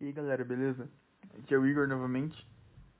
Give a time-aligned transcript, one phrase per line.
[0.00, 0.88] E aí galera, beleza?
[1.36, 2.46] Aqui é o Igor novamente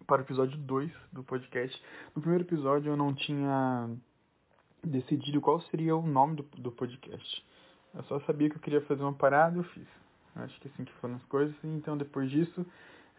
[0.04, 1.80] para o episódio 2 do podcast.
[2.12, 3.88] No primeiro episódio eu não tinha
[4.82, 7.46] decidido qual seria o nome do, do podcast.
[7.94, 9.86] Eu só sabia que eu queria fazer uma parada e eu fiz.
[10.34, 11.54] Acho que assim que foram as coisas.
[11.62, 12.66] Então depois disso,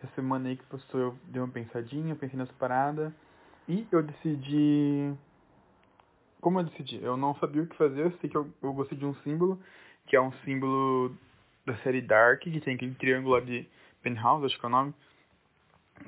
[0.04, 3.16] essa semana aí que passou eu dei uma pensadinha, pensei nessa parada
[3.66, 5.14] e eu decidi.
[6.42, 7.02] Como eu decidi?
[7.02, 9.58] Eu não sabia o que fazer, eu sei que eu, eu gostei de um símbolo,
[10.06, 11.16] que é um símbolo
[11.70, 13.68] da série Dark, que tem aquele triângulo de
[14.02, 14.94] Penthouse, acho que é o nome,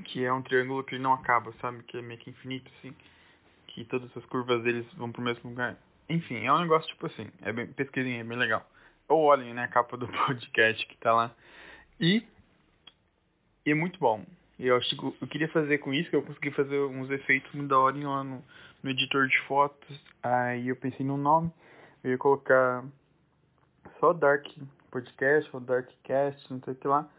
[0.05, 1.83] que é um triângulo que não acaba, sabe?
[1.83, 2.95] Que é meio que infinito, assim,
[3.67, 5.77] que todas as curvas deles vão pro mesmo lugar.
[6.09, 8.67] Enfim, é um negócio tipo assim, é bem, pesquisem, é bem legal.
[9.07, 11.35] Ou olhem, né, a capa do podcast que tá lá.
[11.99, 12.25] E,
[13.65, 14.25] e é muito bom.
[14.59, 17.69] Eu acho que eu queria fazer com isso, que eu consegui fazer uns efeitos muito
[17.69, 18.43] da hora lá no,
[18.81, 19.99] no editor de fotos.
[20.23, 21.51] Aí eu pensei no nome,
[22.03, 22.83] eu ia colocar
[23.99, 24.45] só Dark
[24.91, 27.09] podcast, ou Darkcast, não sei o que lá.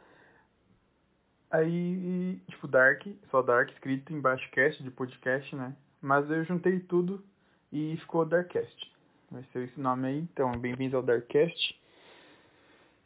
[1.50, 5.74] Aí, tipo, Dark, só Dark escrito embaixo cast de podcast, né?
[6.00, 7.22] Mas eu juntei tudo
[7.70, 8.92] e ficou Darkcast.
[9.30, 10.18] Vai ser esse nome aí.
[10.18, 11.78] Então, bem-vindo ao Darkcast.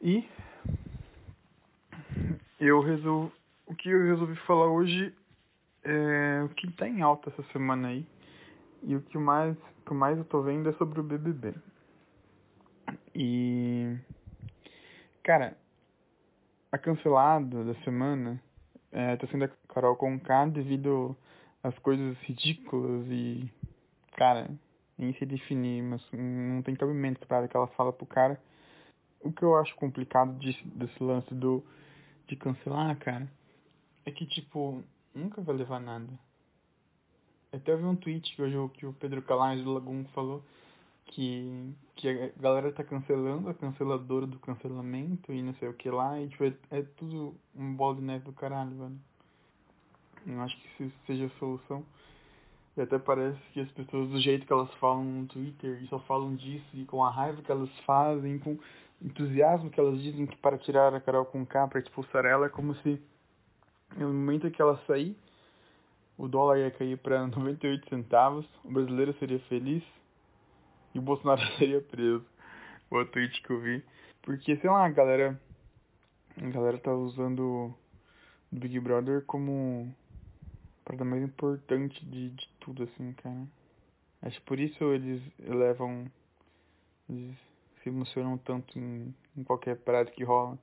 [0.00, 0.28] E
[2.60, 3.32] eu resolvi,
[3.66, 5.12] o que eu resolvi falar hoje
[5.82, 8.06] é o que tá em alta essa semana aí.
[8.82, 11.54] E o que mais, o que mais eu tô vendo é sobre o BBB.
[13.14, 13.96] E
[15.26, 15.56] Cara,
[16.70, 18.40] a cancelada da semana
[18.92, 21.16] é, tá sendo a Carol Conká devido
[21.64, 23.52] às coisas ridículas e,
[24.12, 24.48] cara,
[24.96, 28.40] nem se definir, mas não tem cabimento para que ela fala pro cara.
[29.20, 31.60] O que eu acho complicado desse, lance do
[32.28, 33.28] de cancelar, cara,
[34.04, 34.80] é que, tipo,
[35.12, 36.06] nunca vai levar nada.
[37.52, 40.44] Até eu vi um tweet que hoje que o Pedro Calais do Lagoon falou
[41.06, 45.90] que, que a galera tá cancelando a canceladora do cancelamento e não sei o que
[45.90, 48.98] lá, e tipo, é, é tudo um bola de neve do caralho, velho.
[50.26, 51.84] Não acho que isso seja a solução.
[52.76, 55.98] E até parece que as pessoas, do jeito que elas falam no Twitter, e só
[56.00, 58.58] falam disso, e com a raiva que elas fazem, com
[59.00, 62.48] entusiasmo que elas dizem que para tirar a Carol com K, para expulsar ela, é
[62.50, 63.00] como se
[63.96, 65.16] no momento que ela sair,
[66.18, 69.82] o dólar ia cair para 98 centavos, o brasileiro seria feliz,
[70.96, 72.24] e o Bolsonaro seria preso.
[72.90, 73.84] O tweet que eu vi.
[74.22, 75.38] Porque, sei lá, a galera.
[76.42, 77.74] A galera tá usando
[78.52, 79.94] o Big Brother como
[80.84, 83.46] para mais importante de, de tudo, assim, cara.
[84.22, 86.10] Acho que por isso eles levam.
[87.08, 87.36] Eles
[87.82, 90.58] se emocionam tanto em, em qualquer parada que rola.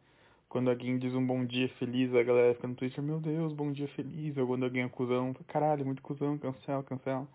[0.49, 3.71] Quando alguém diz um bom dia feliz, a galera fica no Twitter, meu Deus, bom
[3.71, 4.37] dia feliz.
[4.37, 7.27] Ou quando alguém é cuzão, caralho, muito cuzão, cancela, cancela.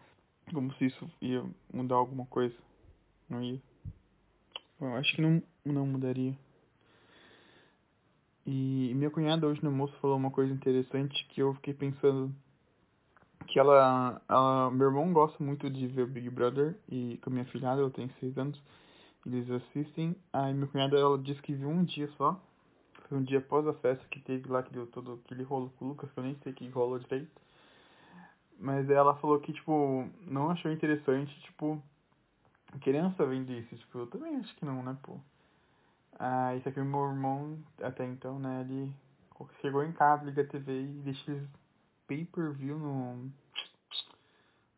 [0.53, 2.55] Como se isso ia mudar alguma coisa.
[3.29, 3.61] Não ia.
[4.81, 6.37] Bom, acho que não, não mudaria.
[8.47, 12.35] E minha cunhada hoje no almoço falou uma coisa interessante que eu fiquei pensando
[13.47, 17.33] que ela, ela meu irmão gosta muito de ver o Big Brother e com a
[17.33, 18.59] minha filhada, ela tem seis anos,
[19.27, 20.17] eles assistem.
[20.33, 22.41] Aí minha cunhada ela disse que viu um dia só,
[23.09, 25.85] foi um dia após a festa que teve lá que deu todo aquele rolo com
[25.85, 27.31] o Lucas, que eu nem sei que rolou direito.
[28.59, 31.83] Mas ela falou que tipo não achou interessante, tipo
[32.79, 35.19] criança vendo isso, tipo, eu também acho que não, né, pô.
[36.19, 38.93] Ah, isso aqui meu irmão, até então, né, ele
[39.61, 41.49] chegou em casa, liga a TV e deixa eles
[42.07, 43.31] pay per view no.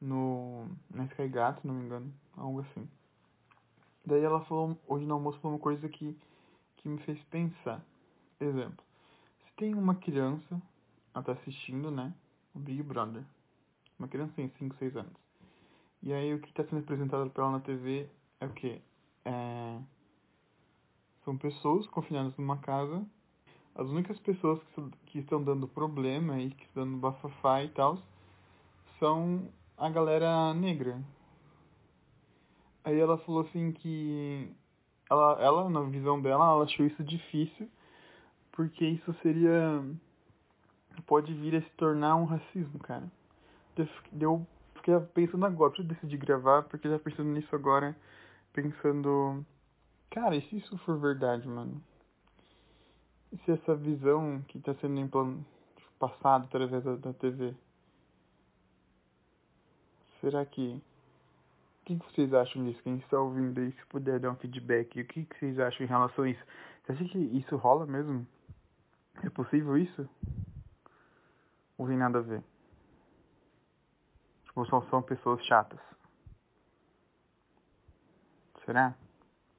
[0.01, 0.69] no.
[0.91, 2.89] na Sky Gato, não me engano, algo assim.
[4.05, 6.19] Daí ela falou, hoje no almoço falou uma coisa que,
[6.77, 7.83] que me fez pensar.
[8.41, 8.85] Exemplo,
[9.47, 10.61] se tem uma criança,
[11.15, 12.13] ela tá assistindo, né,
[12.55, 13.23] o Big Brother.
[13.99, 15.30] Uma criança tem 5, 6 anos.
[16.03, 18.09] E aí o que está sendo apresentado para ela na TV
[18.41, 18.81] é o que?
[19.25, 19.79] É...
[21.25, 23.05] São pessoas confinadas numa casa.
[23.75, 27.99] As únicas pessoas que, que estão dando problema e que estão dando bafafá e tal
[28.99, 31.03] são a galera negra.
[32.85, 34.51] Aí ela falou assim que
[35.11, 37.69] ela, ela, na visão dela, ela achou isso difícil
[38.53, 39.83] porque isso seria
[41.07, 43.11] pode vir a se tornar um racismo, cara.
[44.13, 44.47] Deu
[44.81, 47.97] fiquei pensando agora, preciso decidir gravar, porque já pensando nisso agora,
[48.53, 49.45] pensando.
[50.11, 51.83] Cara, e se isso for verdade, mano?
[53.33, 55.45] E se essa visão que tá sendo
[55.99, 57.55] passada através da, da TV?
[60.21, 60.81] Será que.
[61.83, 62.83] O que, vocês acham disso?
[62.83, 65.89] Quem está ouvindo aí, se puder dar um feedback, o que, que vocês acham em
[65.89, 66.43] relação a isso?
[66.85, 68.27] Você acha que isso rola mesmo?
[69.25, 70.09] É possível isso?
[71.77, 72.45] Ou tem nada a ver?
[74.55, 75.81] Ou só são pessoas chatas?
[78.65, 78.95] Será?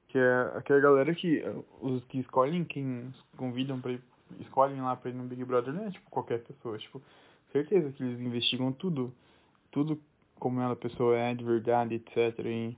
[0.08, 1.42] Que é, que é galera que.
[1.80, 4.02] Os que escolhem quem convidam pra ir
[4.40, 7.02] escolhem lá pra ir no Big Brother, não é tipo qualquer pessoa, tipo,
[7.52, 9.12] certeza que eles investigam tudo,
[9.70, 10.00] tudo
[10.38, 12.38] como ela pessoa é de verdade, etc.
[12.46, 12.76] E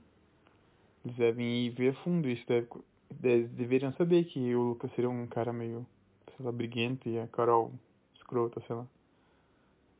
[1.03, 2.67] eles devem ir ver fundo isso, deve,
[3.11, 5.85] deve, deveriam saber que o Lucas seria um cara meio,
[6.35, 7.71] sei lá, briguento e a Carol
[8.15, 8.85] escrota, sei lá.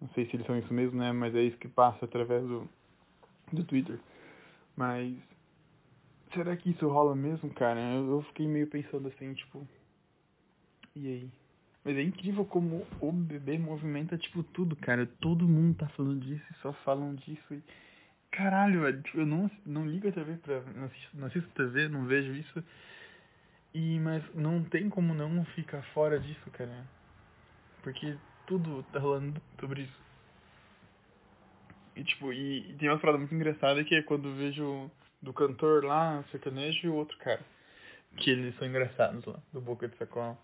[0.02, 1.12] Não sei se eles são isso mesmo, né?
[1.12, 2.70] Mas é isso que passa através do,
[3.52, 4.00] do Twitter.
[4.76, 5.16] Mas
[6.34, 7.80] será que isso rola mesmo, cara?
[7.80, 9.66] Eu, fiquei meio pensando assim, tipo,
[10.96, 11.30] e aí?
[11.84, 15.06] Mas é incrível como o bebê movimenta, tipo, tudo, cara.
[15.20, 17.54] Todo mundo tá falando disso e só falam disso.
[17.54, 17.62] E...
[18.32, 19.02] Caralho, velho.
[19.04, 20.62] Tipo, eu não, não ligo a TV pra.
[20.62, 22.64] Não assisto, não assisto TV, não vejo isso.
[23.74, 26.88] E, mas não tem como não ficar fora disso, cara.
[27.84, 30.06] Porque tudo tá rolando sobre isso.
[31.96, 35.34] E, tipo, e, e tem uma parada muito engraçada que é quando eu vejo do
[35.34, 37.42] cantor lá, sertanejo, e o outro cara.
[38.18, 40.38] Que eles são engraçados lá, do Boca de Sacola.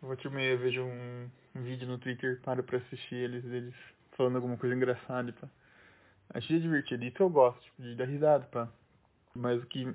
[0.00, 3.74] Volta e meia eu vejo um, um, vídeo no Twitter, paro pra assistir eles, eles
[4.12, 5.48] falando alguma coisa engraçada, pá.
[6.34, 8.68] Achei divertido, isso eu gosto, tipo, de dar risada, pá.
[9.34, 9.92] Mas o que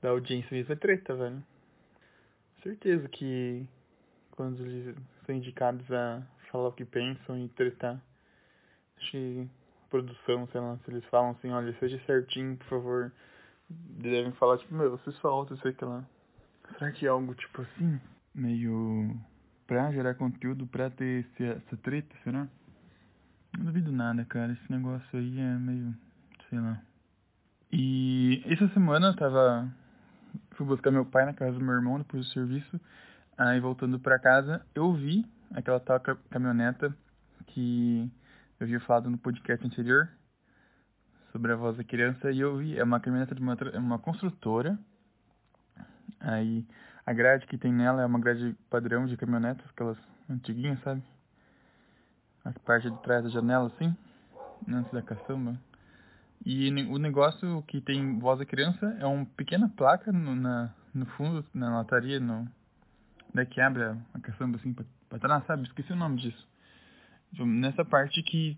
[0.00, 1.42] dá audiência mesmo é treta, velho.
[2.62, 3.66] Certeza que
[4.32, 8.00] quando eles são indicados a falar o que pensam e tretar,
[8.96, 9.48] acho que
[9.88, 13.12] produção, sei lá, se eles falam assim, olha, seja certinho, por favor,
[13.68, 16.04] devem falar, tipo, meu, vocês faltam, sei que lá.
[16.78, 18.00] Será que é algo tipo assim?
[18.34, 19.16] Meio
[19.66, 22.48] pra gerar conteúdo, pra ter esse, essa treta, será?
[23.56, 24.52] Não duvido nada, cara.
[24.52, 25.94] Esse negócio aí é meio.
[26.48, 26.80] sei lá.
[27.72, 29.68] E essa semana eu tava.
[30.52, 32.80] fui buscar meu pai na casa do meu irmão depois do serviço.
[33.36, 35.24] Aí voltando pra casa, eu vi
[35.54, 36.00] aquela tal
[36.30, 36.94] caminhoneta
[37.46, 38.10] que
[38.58, 40.08] eu havia falado no podcast anterior
[41.32, 44.78] sobre a voz da criança e eu vi, é uma caminhoneta de uma, uma construtora.
[46.20, 46.66] Aí
[47.06, 49.98] a grade que tem nela é uma grade padrão de caminhonetas, aquelas
[50.28, 51.02] antiguinhas, sabe?
[52.44, 53.94] A parte de trás da janela, assim,
[54.68, 55.58] antes da caçamba.
[56.44, 61.04] E o negócio que tem voz da criança é uma pequena placa no, na, no
[61.06, 62.48] fundo, na lataria, no,
[63.34, 65.64] daí que abre a caçamba assim pra, pra trás, sabe?
[65.64, 66.48] Esqueci o nome disso.
[67.32, 68.56] Tipo, nessa parte que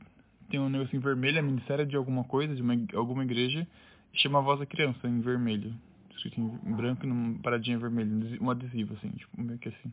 [0.48, 3.66] tem um negocinho vermelho, é ministério de alguma coisa, de uma, alguma igreja,
[4.12, 5.74] e chama a voz da criança em vermelho.
[6.10, 9.92] Escrito em branco e numa paradinha vermelha, um adesivo, assim, tipo, meio que assim.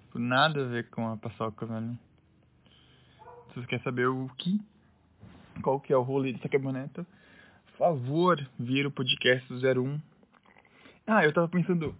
[0.00, 1.96] Tipo, nada a ver com a paçoca, velho.
[3.52, 4.60] Se você quer saber o que,
[5.62, 7.06] qual que é o rolê dessa caminhoneta,
[7.78, 10.00] favor, vir o podcast do 01.
[11.06, 11.94] Ah, eu tava pensando,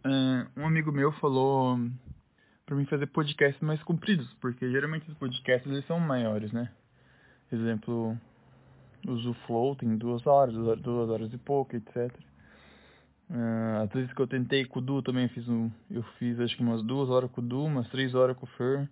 [0.57, 1.79] um amigo meu falou
[2.69, 6.71] para mim fazer podcasts mais compridos, porque geralmente os podcasts eles são maiores, né?
[7.51, 8.15] Exemplo,
[9.07, 12.15] o Flow tem duas horas, duas horas e pouco, etc.
[13.31, 16.57] Uh, às vezes que eu tentei com o Du também fiz um, eu fiz acho
[16.57, 18.87] que umas duas horas com o Du, umas três horas com o Fer.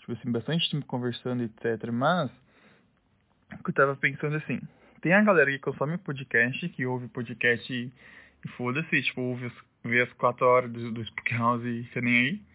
[0.00, 1.88] Tipo assim, bastante tempo conversando, etc.
[1.92, 2.32] Mas,
[3.52, 4.60] o que eu tava pensando assim,
[5.00, 7.92] tem a galera que consome podcast, que ouve podcast e,
[8.44, 9.52] e foda-se, tipo, ouve as,
[9.84, 12.51] vê as quatro horas do, do House e você nem aí.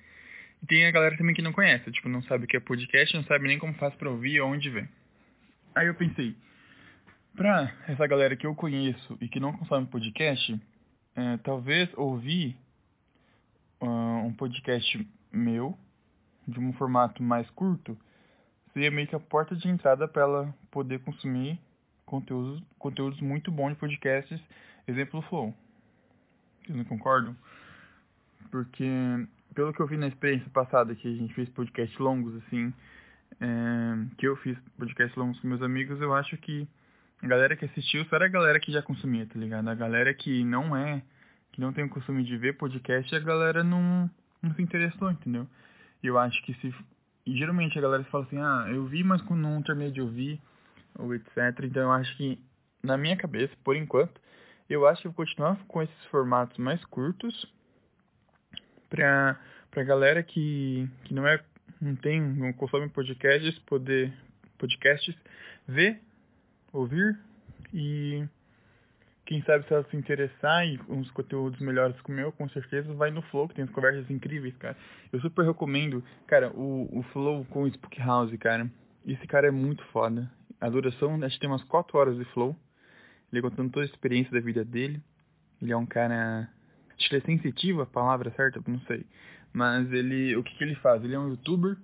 [0.62, 3.16] E tem a galera também que não conhece, tipo, não sabe o que é podcast,
[3.16, 4.88] não sabe nem como faz pra ouvir ou onde vê.
[5.76, 6.36] Aí eu pensei,
[7.36, 10.60] pra essa galera que eu conheço e que não consome podcast,
[11.16, 12.58] é, talvez ouvir
[13.82, 15.78] uh, um podcast meu,
[16.48, 17.98] de um formato mais curto,
[18.74, 21.60] seria meio que a porta de entrada para ela poder consumir
[22.06, 24.42] conteúdos, conteúdos muito bons de podcasts,
[24.88, 25.54] exemplo Flow.
[26.62, 27.36] Vocês não concordam?
[28.50, 28.86] Porque
[29.58, 32.72] pelo que eu vi na experiência passada, que a gente fez podcasts longos, assim,
[33.42, 36.68] é, que eu fiz podcasts longos com meus amigos, eu acho que
[37.24, 39.68] a galera que assistiu só era a galera que já consumia, tá ligado?
[39.68, 41.02] A galera que não é,
[41.52, 44.08] que não tem o costume de ver podcast, a galera não,
[44.44, 45.48] não se interessou, entendeu?
[46.04, 46.72] Eu acho que se.
[47.26, 50.40] E geralmente a galera fala assim, ah, eu vi, mas não terminei de ouvir,
[51.00, 51.36] ou etc.
[51.64, 52.40] Então eu acho que,
[52.84, 54.22] na minha cabeça, por enquanto,
[54.70, 57.57] eu acho que eu vou continuar com esses formatos mais curtos
[58.90, 59.40] pra,
[59.72, 61.40] pra galera que, que não é
[61.80, 64.12] não tem, não consome podcasts, poder
[64.58, 65.16] podcasts
[65.68, 66.02] ver,
[66.74, 67.18] ouvir
[67.74, 68.26] e
[69.26, 73.12] quem sabe se ela se interessar em uns conteúdos melhores como eu, com certeza vai
[73.12, 74.78] no Flow, que tem as conversas incríveis, cara.
[75.12, 78.70] Eu super recomendo, cara, o, o Flow com o Spook House, cara.
[79.06, 80.32] Esse cara é muito foda.
[80.60, 82.56] A duração, acho que tem umas 4 horas de Flow.
[83.32, 85.02] Ele contando toda a experiência da vida dele.
[85.62, 86.50] Ele é um cara
[87.08, 89.06] Que é sensitivo a palavra certa, não sei.
[89.54, 91.04] Mas ele, o que, que ele faz?
[91.04, 91.78] Ele é um youtuber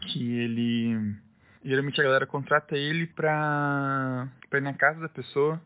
[0.00, 1.16] que ele
[1.64, 5.60] geralmente a galera contrata ele pra, pra ir na casa da pessoa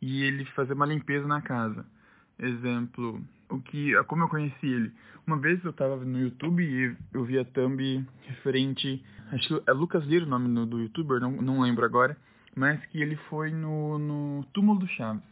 [0.00, 1.84] e ele fazer uma limpeza na casa.
[2.38, 4.92] Exemplo, o que, como eu conheci ele.
[5.26, 9.72] Uma vez eu tava no YouTube e eu vi a thumb referente, acho que é
[9.72, 12.16] Lucas Lira o nome do, do youtuber, não, não lembro agora,
[12.54, 15.22] mas que ele foi no, no túmulo do Chaves.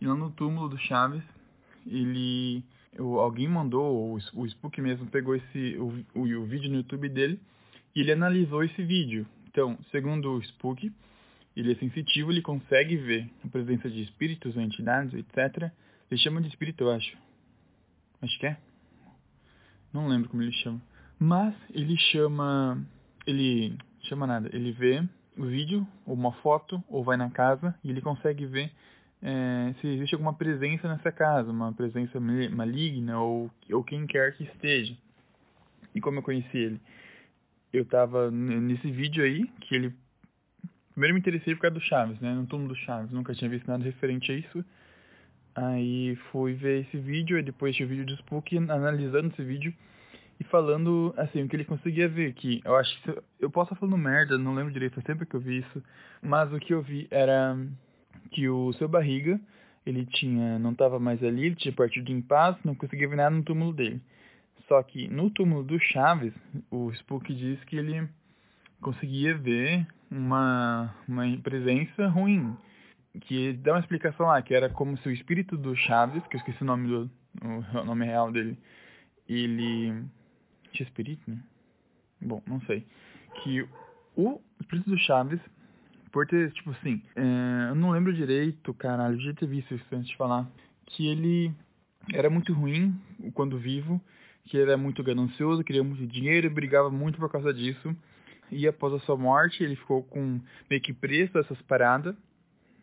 [0.00, 1.22] E lá no túmulo do Chaves,
[1.86, 6.76] ele, eu, alguém mandou, o, o Spook mesmo pegou esse, o, o, o vídeo no
[6.76, 7.40] YouTube dele
[7.94, 9.26] e ele analisou esse vídeo.
[9.48, 10.92] Então, segundo o Spook,
[11.56, 15.70] ele é sensitivo, ele consegue ver a presença de espíritos entidades, etc.
[16.10, 17.16] Ele chama de espírito, eu acho.
[18.22, 18.56] Acho que é.
[19.92, 20.80] Não lembro como ele chama.
[21.18, 22.80] Mas ele chama.
[23.26, 24.48] Ele chama nada.
[24.52, 25.02] Ele vê
[25.36, 28.72] o vídeo, ou uma foto, ou vai na casa e ele consegue ver
[29.22, 34.44] é, se existe alguma presença nessa casa, uma presença maligna ou, ou quem quer que
[34.44, 34.96] esteja.
[35.94, 36.80] E como eu conheci ele?
[37.72, 39.94] Eu tava nesse vídeo aí, que ele.
[40.92, 42.34] Primeiro me interessei por causa do Chaves, né?
[42.34, 44.64] No túmulo do Chaves, nunca tinha visto nada referente a isso.
[45.54, 49.74] Aí fui ver esse vídeo, e depois tinha o vídeo do Spook analisando esse vídeo
[50.38, 53.80] e falando, assim, o que ele conseguia ver, que eu acho que eu posso estar
[53.80, 55.82] falando merda, não lembro direito, foi sempre que eu vi isso,
[56.22, 57.58] mas o que eu vi era
[58.30, 59.40] que o seu barriga,
[59.84, 63.34] ele tinha, não estava mais ali, ele tinha partido em paz, não conseguia ver nada
[63.34, 64.00] no túmulo dele.
[64.68, 66.34] Só que no túmulo do Chaves,
[66.70, 68.08] o Spook diz que ele
[68.80, 72.56] conseguia ver uma, uma presença ruim
[73.22, 76.38] que dá uma explicação lá, que era como se o espírito do Chaves, que eu
[76.38, 77.10] esqueci o nome do
[77.42, 78.58] o nome real dele,
[79.28, 80.04] ele
[80.72, 81.38] tinha espírito, né?
[82.20, 82.86] Bom, não sei.
[83.42, 83.66] Que
[84.16, 85.40] o espírito do Chaves,
[86.10, 89.84] por ter, tipo assim, é, eu não lembro direito, caralho, eu já ter visto isso
[89.92, 90.48] antes de falar,
[90.86, 91.52] que ele
[92.12, 92.94] era muito ruim
[93.34, 94.00] quando vivo,
[94.44, 97.94] que ele era muito ganancioso, queria muito dinheiro e brigava muito por causa disso.
[98.50, 102.16] E após a sua morte, ele ficou com meio que preso essas paradas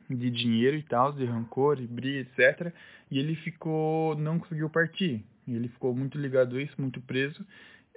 [0.09, 2.73] de dinheiro e tal, de rancor e briga, etc.
[3.11, 5.25] E ele ficou, não conseguiu partir.
[5.45, 7.45] Ele ficou muito ligado a isso, muito preso.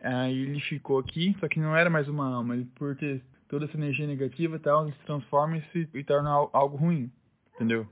[0.02, 2.54] Aí ele ficou aqui, só que não era mais uma alma.
[2.54, 6.30] Ele, por ter toda essa energia negativa e tal, se transforma e se e torna
[6.30, 7.10] algo ruim.
[7.56, 7.86] Entendeu?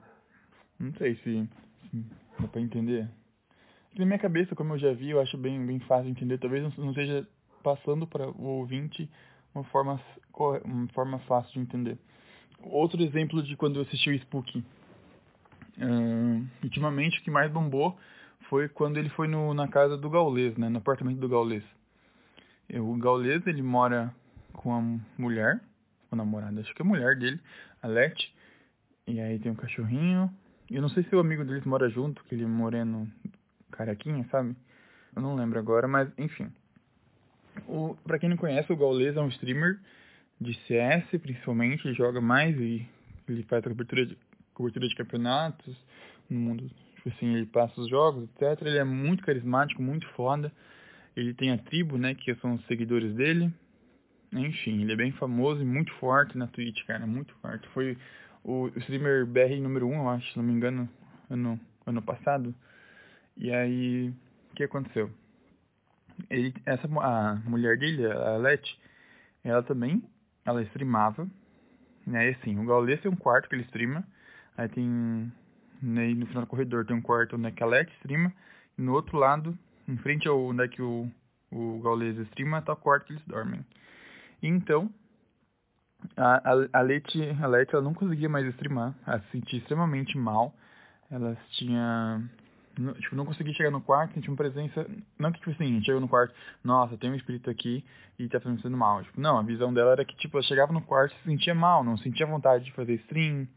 [0.79, 1.49] Não sei se,
[1.91, 2.05] se
[2.41, 3.09] dá pra entender.
[3.99, 6.39] Na minha cabeça, como eu já vi, eu acho bem, bem fácil de entender.
[6.39, 7.27] Talvez não, não seja
[7.63, 9.11] passando para o ouvinte
[9.53, 10.01] uma forma,
[10.65, 11.99] uma forma fácil de entender.
[12.63, 14.65] Outro exemplo de quando eu assisti o Spook.
[15.79, 17.99] Uh, ultimamente, o que mais bombou
[18.49, 20.69] foi quando ele foi no, na casa do Gaulês, né?
[20.69, 21.65] No apartamento do Gaulês.
[22.75, 24.15] O Gaulês, ele mora
[24.53, 24.81] com a
[25.21, 25.61] mulher,
[26.11, 27.41] o namorado, acho que é a mulher dele,
[27.83, 28.35] a Lete.
[29.07, 30.31] E aí tem um cachorrinho.
[30.71, 33.11] Eu não sei se o amigo deles mora junto, aquele moreno
[33.71, 34.55] carequinha, sabe?
[35.17, 36.53] Eu não lembro agora, mas enfim.
[37.67, 39.79] O, pra quem não conhece, o Gaulês é um streamer
[40.41, 42.87] de CS, principalmente, joga mais e
[43.29, 44.19] ele faz a cobertura de,
[44.55, 45.77] cobertura de campeonatos
[46.29, 46.71] no mundo.
[46.97, 48.67] Tipo assim, ele passa os jogos, etc.
[48.67, 50.53] Ele é muito carismático, muito foda.
[51.17, 53.53] Ele tem a tribo, né, que são os seguidores dele.
[54.33, 57.67] Enfim, ele é bem famoso e muito forte na Twitch, cara, muito forte.
[57.69, 57.97] Foi
[58.45, 60.89] o streamer BR número 1, eu acho, se não me engano,
[61.31, 62.55] ano, ano passado.
[63.37, 64.13] E aí,
[64.51, 65.11] o que aconteceu?
[66.29, 68.79] Ele, essa, a mulher dele, a Leti,
[69.45, 70.03] ela também
[70.49, 71.29] ela streamava.
[72.07, 72.31] Né?
[72.31, 74.05] E assim, o Gaules tem um quarto que ele streama.
[74.57, 75.33] Aí tem.
[75.81, 78.33] Né, no final do corredor tem um quarto onde a Let streama.
[78.77, 79.57] E no outro lado,
[79.87, 81.09] em frente ao onde é que o,
[81.51, 83.65] o Gaules streama, tá o quarto que eles dormem.
[84.43, 84.91] Então,
[86.17, 88.95] a, a, a Leti, a Leti, ela não conseguia mais streamar.
[89.07, 90.55] Ela se sentia extremamente mal.
[91.11, 92.23] Ela tinha
[92.79, 94.87] não, tipo, não consegui chegar no quarto, senti uma presença.
[95.19, 97.85] Não que, tipo assim, chegou no quarto, nossa, tem um espírito aqui
[98.19, 99.03] e tá fazendo mal.
[99.03, 101.55] Tipo, não, a visão dela era que, tipo, ela chegava no quarto e se sentia
[101.55, 103.49] mal, não sentia vontade de fazer stream.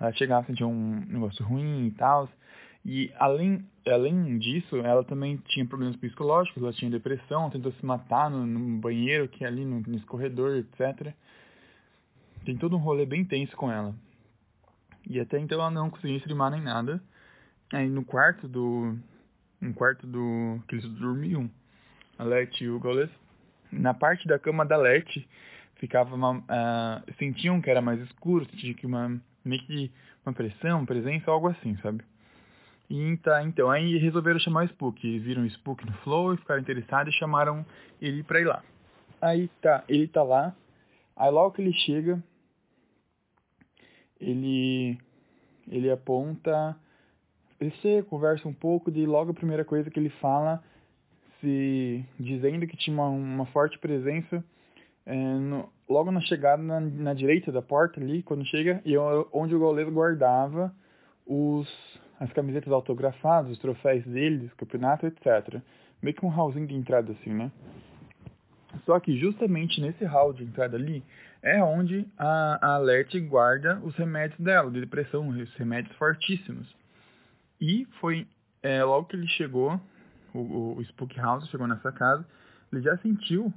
[0.00, 2.28] Ela chegava, sentia um negócio ruim e tal.
[2.90, 8.30] E além, além disso, ela também tinha problemas psicológicos, ela tinha depressão, tentou se matar
[8.30, 11.12] no, no banheiro, que é ali no, nesse corredor, etc.
[12.46, 13.94] Tem todo um rolê bem tenso com ela.
[15.06, 16.98] E até então ela não conseguia streamar nem nada.
[17.74, 18.96] Aí no quarto do.
[19.60, 20.58] No quarto do.
[20.66, 21.50] que eles dormiam,
[22.18, 23.10] a Leti e o Gaules,
[23.70, 25.28] na parte da cama da Leti
[25.74, 26.38] ficava uma.
[26.38, 29.20] Uh, sentiam que era mais escuro, sentiam que uma.
[29.44, 29.92] meio que
[30.24, 32.02] uma pressão, presença, algo assim, sabe?
[32.90, 35.18] E tá, então, aí resolveram chamar o Spook.
[35.18, 37.64] Viram o Spook no Flow e ficaram interessados e chamaram
[38.00, 38.62] ele pra ir lá.
[39.20, 40.54] Aí tá, ele tá lá.
[41.16, 42.22] Aí logo que ele chega,
[44.20, 44.98] ele
[45.70, 46.76] ele aponta
[47.60, 50.62] você conversa um pouco de logo a primeira coisa que ele fala,
[51.40, 54.44] se dizendo que tinha uma, uma forte presença
[55.04, 58.96] é, no, logo na chegada na, na, direita da porta ali, quando chega, e
[59.32, 60.72] onde o goleiro guardava
[61.26, 61.68] os
[62.18, 65.60] as camisetas autografadas, os troféus deles, campeonato, etc.
[66.02, 67.50] Meio que um hallzinho de entrada assim, né?
[68.84, 71.02] Só que justamente nesse hall de entrada ali
[71.42, 76.74] é onde a, a Alert guarda os remédios dela, de depressão, os remédios fortíssimos.
[77.60, 78.26] E foi
[78.62, 79.80] é, logo que ele chegou,
[80.34, 82.26] o, o, Spook House chegou nessa casa,
[82.72, 83.52] ele já sentiu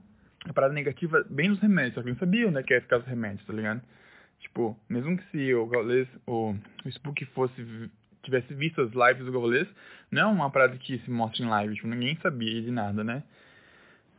[0.46, 3.06] a parada negativa bem nos remédios, só que não sabia né, que ia ficar os
[3.06, 3.82] remédios, tá ligado?
[4.40, 5.70] Tipo, mesmo que se o
[6.26, 7.90] o, o Spook fosse,
[8.22, 9.68] tivesse visto as lives do Gaules,
[10.10, 13.24] não é uma parada que se mostra em live, tipo, ninguém sabia de nada, né?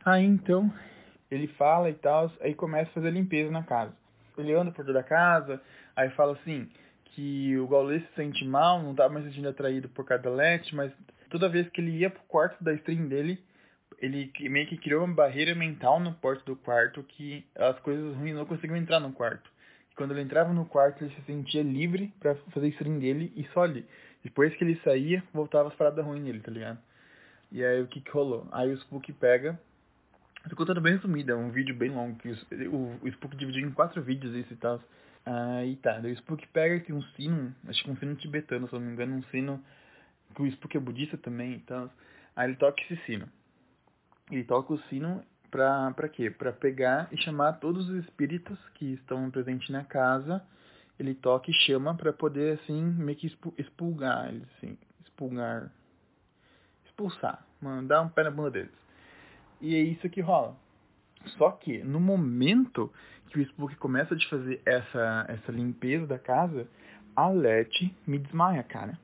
[0.05, 0.71] Aí então,
[1.31, 3.93] ele fala e tal, aí começa a fazer limpeza na casa.
[4.37, 5.61] Ele anda por toda a casa,
[5.95, 6.67] aí fala assim,
[7.05, 10.91] que o Gaules se sente mal, não tá mais se sentindo atraído por Let, mas
[11.29, 13.39] toda vez que ele ia pro quarto da stream dele,
[13.99, 18.35] ele meio que criou uma barreira mental no porto do quarto que as coisas ruins
[18.35, 19.49] não conseguiam entrar no quarto.
[19.95, 23.63] Quando ele entrava no quarto, ele se sentia livre para fazer stream dele e só
[23.63, 23.85] ali.
[24.23, 26.79] Depois que ele saía, voltava as paradas ruins nele, tá ligado?
[27.51, 28.47] E aí o que que rolou?
[28.51, 29.59] Aí o Spook pega.
[30.49, 32.17] Tô contando bem resumido, é um vídeo bem longo.
[32.17, 32.29] Que
[32.67, 34.81] o, o Spook dividiu em quatro vídeos isso e tal.
[35.25, 38.79] Aí tá, o Spook pega tem um sino, acho que um sino tibetano, se eu
[38.79, 39.63] não me engano, um sino
[40.35, 41.89] que o Spook é budista também e tal.
[42.35, 43.29] Aí ele toca esse sino.
[44.31, 45.23] Ele toca o sino
[45.95, 46.29] pra quê?
[46.29, 50.43] Pra pegar e chamar todos os espíritos que estão presentes na casa.
[50.99, 55.71] Ele toca e chama pra poder, assim, meio que expulgar eles, assim, expulgar,
[56.85, 58.71] expulsar, mandar um pé na bunda deles.
[59.59, 60.55] E é isso que rola.
[61.37, 62.91] Só que, no momento
[63.29, 66.67] que o Spook começa a fazer essa, essa limpeza da casa,
[67.15, 68.97] a Leti me desmaia, cara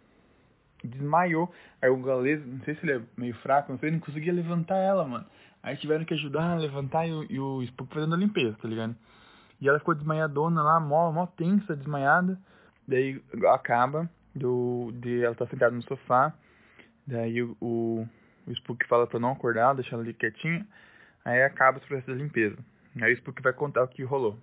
[0.87, 1.51] desmaiou.
[1.81, 4.77] Aí o galês, não sei se ele é meio fraco, não sei, não conseguia levantar
[4.77, 5.25] ela, mano.
[5.61, 8.95] Aí tiveram que ajudar a levantar e o, Spook fazendo a limpeza, tá ligado?
[9.59, 12.39] E ela ficou desmaiadona lá, mó, mó tensa, desmaiada.
[12.87, 13.21] Daí
[13.53, 16.33] acaba do, de ela tá sentada no sofá.
[17.05, 18.07] Daí o, o,
[18.47, 20.65] o Spook fala pra não acordar, deixar ela ali quietinha.
[21.25, 22.57] Aí acaba o processo de limpeza.
[23.01, 24.39] Aí o Spook vai contar o que rolou.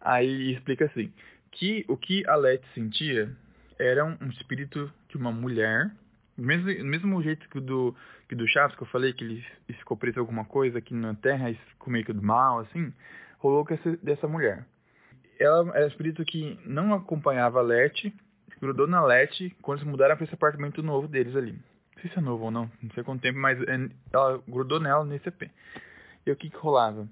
[0.00, 1.12] Aí explica assim,
[1.50, 3.36] que o que a Letty sentia
[3.78, 5.90] era um espírito de uma mulher,
[6.38, 7.94] mesmo, mesmo jeito que o do,
[8.28, 9.44] que do Chaves, que eu falei que ele
[9.78, 12.92] ficou preso alguma coisa aqui na Terra e ficou meio que do mal, assim,
[13.38, 14.64] rolou com essa, dessa mulher.
[15.38, 18.14] Ela era espírito que não acompanhava a Lete,
[18.60, 21.52] grudou na Lete quando eles mudaram para esse apartamento novo deles ali.
[21.52, 24.78] Não sei se é novo ou não, não sei quanto tempo, mas é, ela grudou
[24.80, 25.50] nela nesse EP.
[26.24, 27.08] E o que que rolava?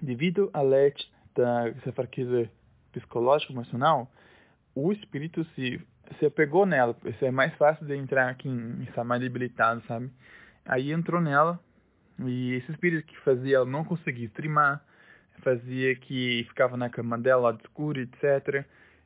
[0.00, 2.48] Devido a Lete, da, essa fraqueza
[2.92, 4.10] psicológica, emocional,
[4.74, 5.80] o espírito se,
[6.18, 6.96] se apegou nela.
[7.04, 10.10] Isso é mais fácil de entrar aqui em estar mais debilitado, sabe?
[10.64, 11.58] Aí entrou nela
[12.20, 14.82] e esse espírito que fazia ela não conseguir streamar,
[15.42, 18.64] fazia que ficava na cama dela, lado escuro, etc.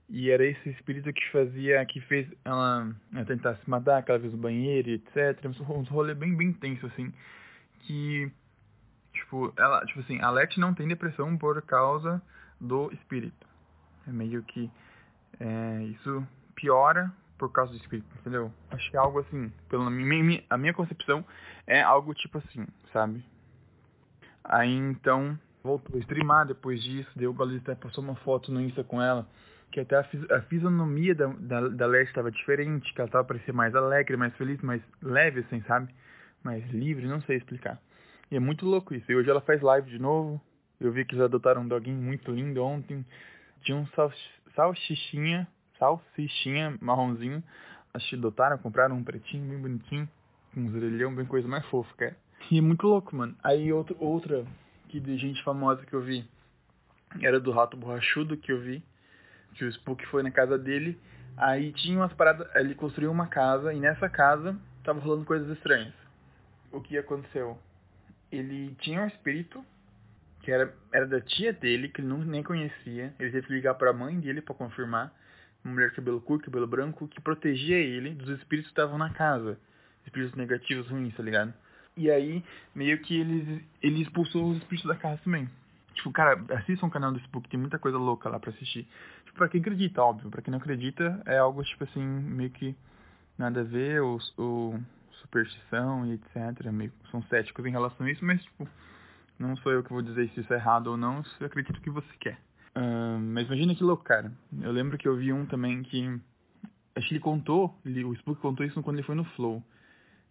[0.08, 4.32] E era esse espírito que fazia, que fez ela né, tentar se matar, aquela vez
[4.32, 5.44] no banheiro, etc.
[5.46, 7.12] Uns rolê bem, bem tenso, assim.
[7.80, 8.30] Que,
[9.12, 12.20] tipo, ela, tipo assim, a Let não tem depressão por causa
[12.60, 13.46] do espírito.
[14.06, 14.70] É meio que
[15.40, 18.52] é, isso piora por causa do espírito, entendeu?
[18.70, 21.24] Acho que é algo assim, pela minha, a minha concepção
[21.66, 23.24] é algo tipo assim, sabe?
[24.44, 28.84] Aí então voltou a streamar depois disso, deu o Galista passou uma foto no Insta
[28.84, 29.26] com ela,
[29.72, 33.24] que até a, fis, a fisionomia da, da, da Leste estava diferente, que ela estava
[33.24, 35.92] parecendo mais alegre, mais feliz, mais leve, assim, sabe?
[36.44, 37.80] Mais livre, não sei explicar.
[38.30, 39.10] E é muito louco isso.
[39.10, 40.40] E hoje ela faz live de novo.
[40.80, 43.04] Eu vi que eles adotaram um doguinho muito lindo ontem.
[43.62, 43.86] Tinha um
[44.54, 45.46] salsichinha,
[45.82, 47.42] salsichinha marronzinho.
[47.92, 50.08] Acho que dotaram, compraram um pretinho bem bonitinho,
[50.54, 52.16] com uns orelhão, bem coisa mais fofa, cara.
[52.50, 53.34] E é muito louco, mano.
[53.42, 54.44] Aí outro, outra
[54.88, 56.24] que de gente famosa que eu vi
[57.20, 58.82] era do Rato Borrachudo que eu vi,
[59.54, 60.98] que o Spook foi na casa dele.
[61.36, 65.94] Aí tinha umas paradas, ele construiu uma casa e nessa casa tava rolando coisas estranhas.
[66.70, 67.58] O que aconteceu?
[68.30, 69.64] Ele tinha um espírito
[70.40, 73.14] que era, era da tia dele, que ele não, nem conhecia.
[73.18, 75.12] Ele teve que ligar para a mãe dele para confirmar.
[75.64, 79.58] Uma mulher cabelo curto, cabelo branco, que protegia ele dos espíritos que estavam na casa.
[80.04, 81.54] Espíritos negativos ruins, tá ligado?
[81.96, 82.42] E aí,
[82.74, 85.48] meio que ele, ele expulsou os espíritos da casa também.
[85.94, 88.88] Tipo, cara, assista um canal do Spook, tem muita coisa louca lá pra assistir.
[89.24, 90.30] Tipo, pra quem acredita, óbvio.
[90.30, 92.74] Pra quem não acredita, é algo, tipo assim, meio que
[93.38, 94.80] nada a ver, ou, ou
[95.20, 96.70] superstição e etc.
[96.72, 98.66] Meio, são céticos em relação a isso, mas, tipo,
[99.38, 101.80] não sou eu que vou dizer se isso é errado ou não, se eu acredito
[101.80, 102.38] que você quer.
[102.74, 104.32] Mas imagina que louco, cara.
[104.60, 106.20] Eu lembro que eu vi um também que.
[106.94, 109.62] Acho que ele contou, ele, o Spook contou isso quando ele foi no Flow.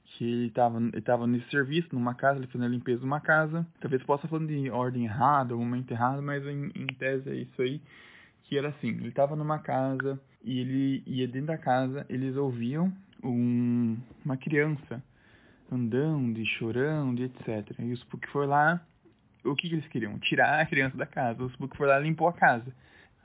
[0.05, 3.19] Que ele tava, ele tava nesse serviço, numa casa, ele fazendo a limpeza de uma
[3.19, 3.65] casa.
[3.79, 7.81] Talvez possa falando de ordem errada, momento errado, mas em, em tese é isso aí.
[8.43, 12.91] Que era assim, ele tava numa casa, e ele ia dentro da casa, eles ouviam
[13.23, 15.01] um, uma criança
[15.71, 17.79] andando e chorando e etc.
[17.79, 18.85] E o Spook foi lá,
[19.43, 20.17] o que, que eles queriam?
[20.19, 21.43] Tirar a criança da casa.
[21.43, 22.71] O Spook foi lá e limpou a casa.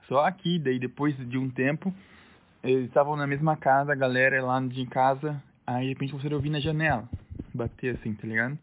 [0.09, 1.92] Só aqui, daí depois de um tempo,
[2.62, 6.50] eles estavam na mesma casa, a galera lá de casa, aí de repente você ouviu
[6.50, 7.09] na janela,
[7.52, 8.59] bater assim, tá ligado?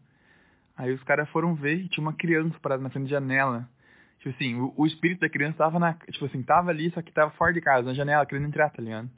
[0.76, 3.68] Aí os caras foram ver e tinha uma criança parada na frente da janela.
[4.18, 5.92] Tipo assim, o, o espírito da criança tava na.
[6.10, 8.82] Tipo assim, tava ali, só que tava fora de casa, na janela, querendo entrar, tá
[8.82, 9.08] ligado?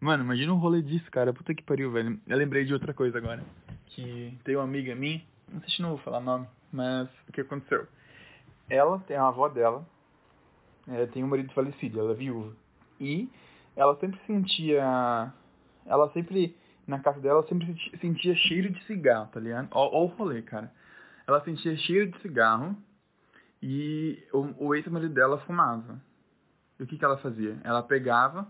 [0.00, 1.32] Mano, imagina um rolê disso, cara.
[1.32, 2.20] Puta que pariu, velho.
[2.26, 3.42] Eu lembrei de outra coisa agora.
[3.86, 7.40] Que tem uma amiga minha, não sei se não vou falar nome, mas o que
[7.40, 7.86] aconteceu?
[8.68, 9.86] Ela tem a avó dela,
[10.88, 12.52] ela tem um marido falecido, ela é viúva.
[13.00, 13.30] E
[13.76, 15.32] ela sempre sentia.
[15.86, 16.56] Ela sempre.
[16.86, 19.68] Na casa dela, sempre sentia cheiro de cigarro, tá ligado?
[19.70, 20.70] Ó, ó o rolê, cara.
[21.26, 22.76] Ela sentia cheiro de cigarro
[23.62, 25.98] e o, o ex-marido dela fumava.
[26.78, 27.56] E o que, que ela fazia?
[27.64, 28.46] Ela pegava,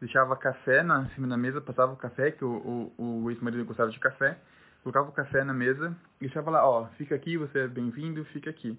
[0.00, 3.90] deixava café na, cima da mesa, passava o café, que o, o, o ex-marido gostava
[3.90, 4.38] de café,
[4.82, 8.50] colocava o café na mesa e deixava lá, ó, fica aqui, você é bem-vindo, fica
[8.50, 8.78] aqui.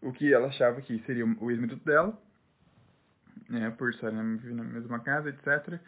[0.00, 2.18] O que ela achava que seria o ex-marido dela,
[3.48, 5.80] né, por estar na mesma casa, etc.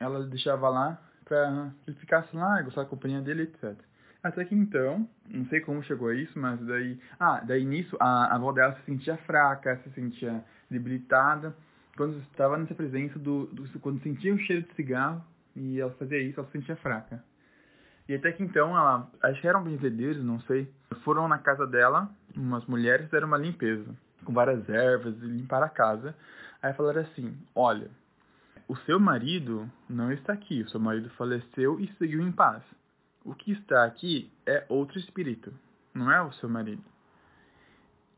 [0.00, 3.76] Ela deixava lá pra ele ficasse lá, gostar da companhia dele, etc.
[4.22, 6.98] Até que então, não sei como chegou a isso, mas daí.
[7.18, 11.54] Ah, daí nisso a, a avó dela se sentia fraca, se sentia debilitada.
[11.96, 13.80] Quando estava nessa presença do, do.
[13.80, 17.22] Quando sentia o cheiro de cigarro e ela fazia isso, ela se sentia fraca.
[18.08, 19.10] E até que então ela.
[19.22, 20.70] Acho que eram benzedeiros, não sei.
[21.02, 23.94] Foram na casa dela, umas mulheres fizeram uma limpeza.
[24.24, 26.14] Com várias ervas e limparam a casa.
[26.62, 27.90] Aí falaram assim: olha,
[28.68, 32.62] o seu marido não está aqui, o seu marido faleceu e seguiu em paz.
[33.24, 35.52] O que está aqui é outro espírito,
[35.92, 36.82] não é o seu marido.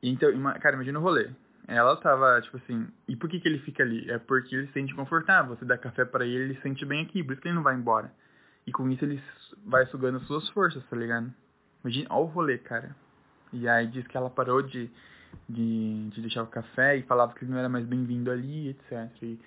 [0.03, 1.31] Então, cara, imagina o rolê.
[1.67, 4.11] Ela tava, tipo assim, e por que, que ele fica ali?
[4.11, 5.55] É porque ele se sente confortável.
[5.55, 7.63] Você dá café para ele, ele se sente bem aqui, por isso que ele não
[7.63, 8.11] vai embora.
[8.69, 9.19] E com isso ele
[9.65, 11.33] vai sugando suas forças, tá ligado?
[11.83, 12.95] Imagina, olha o rolê, cara.
[13.51, 14.91] E aí diz que ela parou de,
[15.49, 19.11] de, de deixar o café e falava que ele não era mais bem-vindo ali, etc.
[19.23, 19.41] E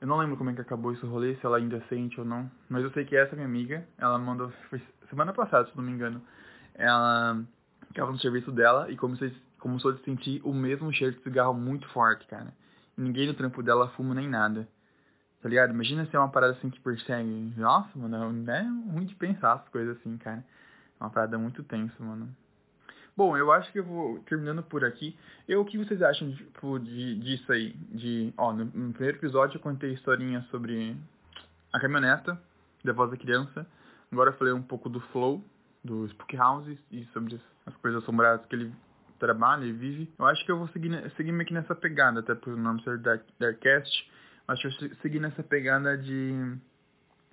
[0.00, 2.48] eu não lembro como é que acabou esse rolê, se ela ainda sente ou não.
[2.68, 5.90] Mas eu sei que essa minha amiga, ela mandou, foi semana passada, se não me
[5.90, 6.22] engano,
[6.74, 7.42] ela
[7.88, 9.28] ficava no serviço dela e começou,
[9.58, 12.54] começou a sentir o mesmo cheiro de cigarro muito forte, cara.
[12.96, 14.68] Ninguém no trampo dela fuma nem nada.
[15.42, 15.70] Tá ligado?
[15.72, 17.54] Imagina se é uma parada assim que persegue.
[17.56, 20.44] Nossa, mano, é ruim de pensar as coisas assim, cara.
[21.00, 22.28] É uma parada muito tensa, mano.
[23.16, 25.16] Bom, eu acho que eu vou terminando por aqui.
[25.48, 27.72] Eu, o que vocês acham tipo, de, disso aí?
[27.90, 30.96] De, ó, no, no primeiro episódio eu contei historinha sobre
[31.72, 32.40] a caminhoneta
[32.84, 33.66] da voz da criança.
[34.12, 35.42] Agora eu falei um pouco do Flow,
[35.82, 38.72] do Spook House e sobre as coisas assombradas que ele
[39.18, 40.12] trabalha e vive.
[40.18, 42.98] Eu acho que eu vou seguir, seguir meio que nessa pegada, até por nome ser
[42.98, 44.10] Dark, Darkcast.
[44.50, 46.32] Acho que eu vou seguir nessa pegada de,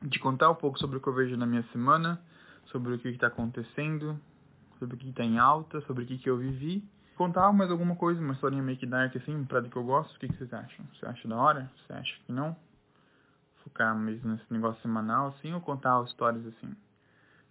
[0.04, 2.22] de contar um pouco sobre o que eu vejo na minha semana,
[2.66, 4.20] sobre o que está acontecendo,
[4.80, 6.84] sobre o que está em alta, sobre o que, que eu vivi.
[7.16, 10.16] Contar mais alguma coisa, uma historinha meio que dark assim, pra do que eu gosto.
[10.16, 10.86] O que, que vocês acham?
[10.94, 11.72] Você acha da hora?
[11.88, 12.56] Você acha que não?
[13.68, 16.76] focar mesmo nesse negócio semanal, assim, ou contar histórias assim.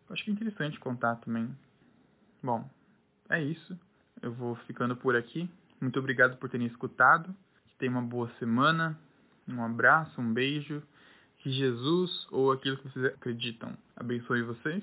[0.09, 1.55] Eu acho que é interessante contar também.
[2.43, 2.69] Bom,
[3.29, 3.79] é isso.
[4.23, 5.51] Eu vou ficando por aqui.
[5.81, 7.35] Muito obrigado por terem escutado.
[7.67, 8.99] Que tenham uma boa semana.
[9.49, 10.83] Um abraço, um beijo.
[11.39, 14.83] Que Jesus, ou aquilo que vocês acreditam, abençoe vocês.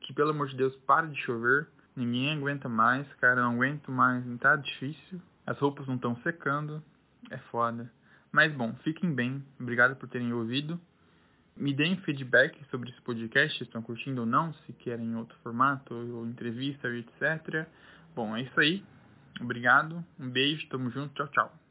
[0.00, 1.66] Que pelo amor de Deus pare de chover.
[1.96, 3.42] Ninguém aguenta mais, cara.
[3.42, 4.24] Não aguento mais.
[4.38, 5.20] Tá difícil.
[5.46, 6.82] As roupas não estão secando.
[7.30, 7.90] É foda.
[8.30, 9.42] Mas bom, fiquem bem.
[9.58, 10.80] Obrigado por terem ouvido.
[11.56, 15.94] Me deem feedback sobre esse podcast, se estão curtindo ou não, se querem outro formato,
[15.94, 17.66] ou entrevista, etc.
[18.14, 18.84] Bom, é isso aí.
[19.40, 21.65] Obrigado, um beijo, tamo junto, tchau, tchau.